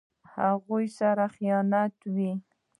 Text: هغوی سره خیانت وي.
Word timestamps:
هغوی 0.35 0.85
سره 0.97 1.25
خیانت 1.35 1.95
وي. 2.13 2.31